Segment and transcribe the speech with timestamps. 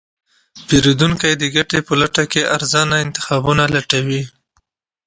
[0.67, 4.23] پیرودونکی د ګټې په لټه کې ارزانه انتخابونه لټوي.